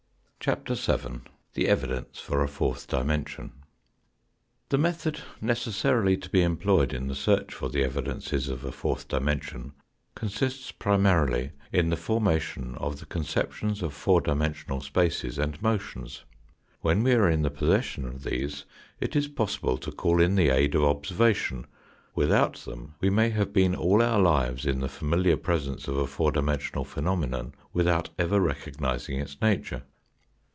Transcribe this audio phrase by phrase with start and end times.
[0.43, 1.19] CHAPTER VII
[1.53, 3.51] THE EVIDENCES FOR A FOURTH DIMENSION
[4.69, 9.07] THE method necessarily to be employed in the search for the evidences of a fourth
[9.07, 9.73] dimension,
[10.15, 16.23] consists primarily in the formation of the conceptions of four dimensional shapes and motions.
[16.79, 18.65] When we are in possession of these
[18.99, 21.67] it is possible to call in the aid of observation,
[22.15, 26.07] without them we may have been all our lives in the familiar presence of a
[26.07, 29.83] four dimensional phenomenon without ever recognising its nature.